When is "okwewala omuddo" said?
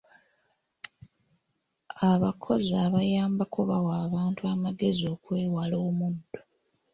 5.15-6.39